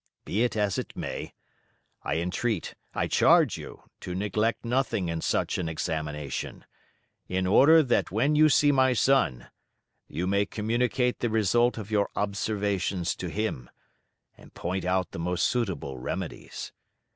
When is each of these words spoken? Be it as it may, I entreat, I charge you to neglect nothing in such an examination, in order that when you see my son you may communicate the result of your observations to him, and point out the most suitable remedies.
Be 0.25 0.41
it 0.43 0.57
as 0.57 0.79
it 0.79 0.95
may, 0.95 1.35
I 2.01 2.15
entreat, 2.17 2.73
I 2.95 3.05
charge 3.07 3.55
you 3.59 3.83
to 3.99 4.15
neglect 4.15 4.65
nothing 4.65 5.09
in 5.09 5.21
such 5.21 5.59
an 5.59 5.69
examination, 5.69 6.65
in 7.27 7.45
order 7.45 7.83
that 7.83 8.09
when 8.11 8.33
you 8.33 8.49
see 8.49 8.71
my 8.71 8.93
son 8.93 9.49
you 10.07 10.25
may 10.25 10.47
communicate 10.47 11.19
the 11.19 11.29
result 11.29 11.77
of 11.77 11.91
your 11.91 12.09
observations 12.15 13.15
to 13.17 13.29
him, 13.29 13.69
and 14.35 14.55
point 14.55 14.85
out 14.85 15.11
the 15.11 15.19
most 15.19 15.45
suitable 15.45 15.99
remedies. 15.99 16.71